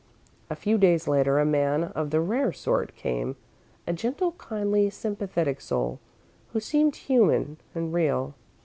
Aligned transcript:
A 0.49 0.55
few 0.55 0.79
days 0.79 1.07
later, 1.07 1.37
a 1.37 1.45
man 1.45 1.83
of 1.83 2.09
the 2.09 2.19
rare 2.21 2.51
sort 2.51 2.95
came; 2.95 3.35
a 3.85 3.93
gentle, 3.93 4.31
kindly, 4.31 4.89
sympathetic 4.89 5.61
soul, 5.61 5.99
who 6.53 6.59
seemed 6.59 6.95
human 6.95 7.57
and 7.75 7.93
real. 7.93 8.33